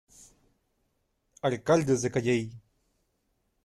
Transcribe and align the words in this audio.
Alcaldes 1.43 2.01
de 2.01 2.09
Cayey 2.09 2.51